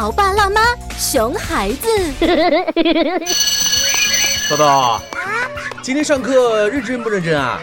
[0.00, 0.62] 潮爸辣妈，
[0.98, 1.86] 熊孩子。
[4.48, 4.98] 豆豆，
[5.82, 7.60] 今天上课认真不认真啊？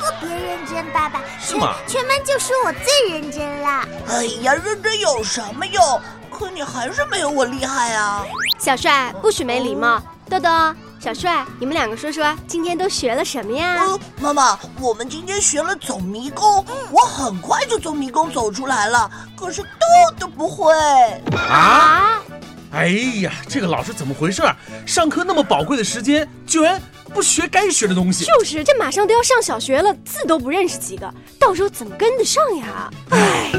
[0.00, 1.20] 特别认真，爸爸。
[1.40, 1.74] 是吗？
[1.88, 3.84] 全班就说我最认真了。
[4.06, 6.00] 哎呀，认真有什么用？
[6.30, 8.24] 可你还是没有我厉害啊！
[8.60, 10.00] 小帅，不许没礼貌。
[10.30, 10.48] 豆豆，
[11.02, 13.84] 小帅，你们两个说说，今天都学了什么呀？
[14.20, 19.68] 妈妈，我们今天学了走迷宫，我很快就从迷宫走出来了，可是豆
[20.16, 20.72] 豆不会。
[21.36, 22.22] 啊？
[22.70, 22.86] 哎
[23.20, 24.44] 呀，这个老师怎么回事？
[24.86, 26.80] 上课那么宝贵的时间，居然
[27.12, 28.24] 不学该学的东西。
[28.24, 32.88] 就是，这马上都要上小学了，字都不认识几个，到时候怎么跟得上呀？
[33.10, 33.50] 哎。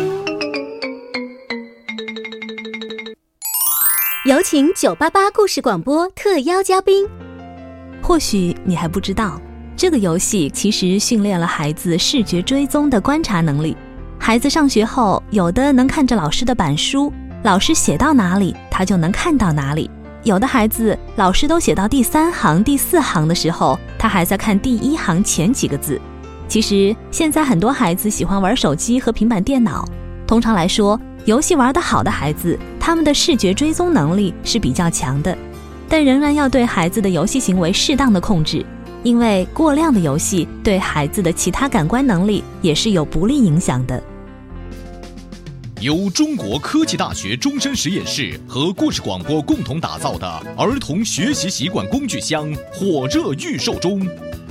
[4.26, 7.06] 有请九八八故事广播特邀嘉宾。
[8.04, 9.40] 或许你还不知道，
[9.78, 13.78] 这个游戏其实训练了孩子视觉追踪的观察能力。
[14.20, 17.12] 孩子上学后，有的能看着老师的板书，
[17.44, 19.90] 老师写到哪里，他就能看到哪里；
[20.24, 26.00] 有的孩子，老师都写到第三行、第四行的时候，他还在看第一行前几个字。
[26.50, 29.88] 其实，现在很多孩子喜欢玩手机和平板电脑。
[30.28, 35.38] 通常来说，游戏玩得好的孩子，他们的视觉追踪能力是比较强的，
[35.96, 38.66] 但仍然要对孩子的游戏行为适当的控制，
[39.04, 44.02] 因为过量的游戏对孩子的其他感官能力也是有不利影响的。
[45.82, 50.28] 由中国科技大学终身实验室和故事广播共同打造的
[50.58, 54.02] 儿童学习习惯工具箱火热预售中。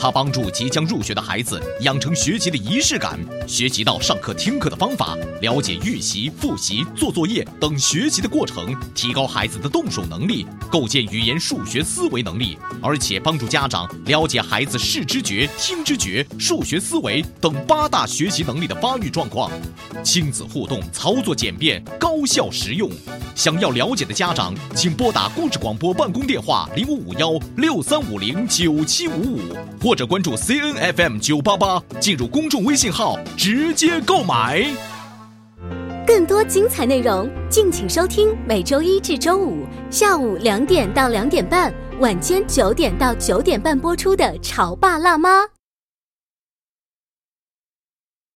[0.02, 19.52] 它帮助即将入学的孩子养成学习的仪式感，学习到上课听课的方法，了解预习、复习、做作业等学习的过程，提高孩子的动手能力，构建语言数学思维能力，而且帮助家长了解孩子视知觉、听知觉、数学思维等八大学习能力的发育状况。
[20.02, 22.90] 亲子互动，操作简便，高效实用。
[23.34, 29.38] 想要了解的家长，请拨打故事广播办公电话零五五幺六三五零九七五五
[29.80, 29.92] 或。
[29.94, 34.64] 者关注 C N F M 九八八，进入公众微信号直接购买。
[36.06, 45.42] 更多精彩内容，敬请收听每周一至周五下午两点到两点半，晚间九点到九点半播出的《潮爸辣妈》。